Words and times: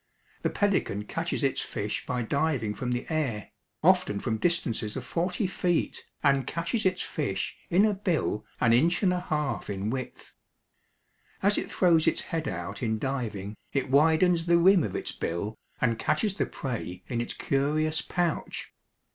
The 0.41 0.49
pelican 0.49 1.03
catches 1.03 1.43
its 1.43 1.61
fish 1.61 2.07
by 2.07 2.23
diving 2.23 2.73
from 2.73 2.91
the 2.91 3.05
air, 3.07 3.51
often 3.83 4.19
from 4.19 4.37
distances 4.39 4.95
of 4.97 5.05
forty 5.05 5.45
feet, 5.45 6.07
and 6.23 6.47
catches 6.47 6.87
its 6.87 7.03
fish 7.03 7.55
in 7.69 7.85
a 7.85 7.93
bill 7.93 8.43
an 8.59 8.73
inch 8.73 9.03
and 9.03 9.13
a 9.13 9.19
half 9.19 9.69
in 9.69 9.91
width. 9.91 10.33
As 11.43 11.59
it 11.59 11.71
throws 11.71 12.07
its 12.07 12.21
head 12.21 12.47
out 12.47 12.81
in 12.81 12.97
diving, 12.97 13.55
it 13.73 13.91
widens 13.91 14.47
the 14.47 14.57
rim 14.57 14.83
of 14.83 14.95
its 14.95 15.11
bill 15.11 15.53
and 15.79 15.99
catches 15.99 16.33
the 16.33 16.47
prey 16.47 17.03
in 17.07 17.21
its 17.21 17.35
curious 17.35 18.01
pouch. 18.01 18.73